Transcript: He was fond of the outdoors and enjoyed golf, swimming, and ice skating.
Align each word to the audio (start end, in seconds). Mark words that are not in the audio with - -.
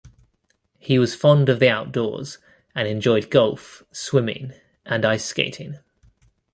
He 0.79 0.97
was 0.97 1.13
fond 1.13 1.47
of 1.47 1.59
the 1.59 1.69
outdoors 1.69 2.39
and 2.73 2.87
enjoyed 2.87 3.29
golf, 3.29 3.83
swimming, 3.91 4.53
and 4.83 5.05
ice 5.05 5.25
skating. 5.25 5.77